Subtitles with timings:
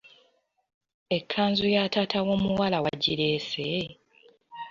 [1.17, 3.67] Ekkanzu ya taata w’omuwala wagireese?